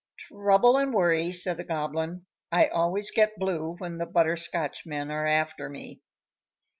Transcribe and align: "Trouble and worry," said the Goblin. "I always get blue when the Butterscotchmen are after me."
"Trouble 0.17 0.77
and 0.77 0.95
worry," 0.95 1.31
said 1.31 1.57
the 1.57 1.63
Goblin. 1.63 2.25
"I 2.51 2.69
always 2.69 3.11
get 3.11 3.37
blue 3.37 3.75
when 3.77 3.99
the 3.99 4.07
Butterscotchmen 4.07 5.11
are 5.11 5.27
after 5.27 5.69
me." 5.69 6.01